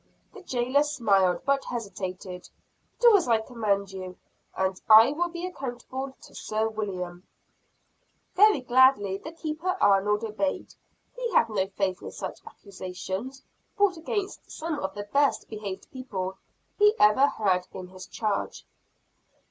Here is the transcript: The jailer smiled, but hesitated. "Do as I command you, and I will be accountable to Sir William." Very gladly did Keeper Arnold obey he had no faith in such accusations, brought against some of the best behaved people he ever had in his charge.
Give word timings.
The 0.33 0.41
jailer 0.41 0.81
smiled, 0.81 1.43
but 1.45 1.65
hesitated. 1.65 2.49
"Do 2.99 3.15
as 3.15 3.27
I 3.27 3.37
command 3.39 3.91
you, 3.91 4.17
and 4.57 4.81
I 4.89 5.11
will 5.11 5.29
be 5.29 5.45
accountable 5.45 6.15
to 6.23 6.33
Sir 6.33 6.67
William." 6.69 7.27
Very 8.33 8.61
gladly 8.61 9.19
did 9.19 9.37
Keeper 9.37 9.77
Arnold 9.79 10.23
obey 10.23 10.65
he 11.15 11.31
had 11.33 11.49
no 11.49 11.67
faith 11.67 12.01
in 12.01 12.09
such 12.09 12.43
accusations, 12.47 13.43
brought 13.77 13.95
against 13.97 14.49
some 14.49 14.79
of 14.79 14.95
the 14.95 15.03
best 15.13 15.47
behaved 15.47 15.91
people 15.91 16.39
he 16.79 16.95
ever 16.99 17.27
had 17.27 17.67
in 17.71 17.89
his 17.89 18.07
charge. 18.07 18.65